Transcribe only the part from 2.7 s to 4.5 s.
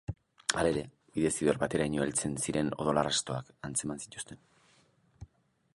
odol arrastoak atzeman zituzten.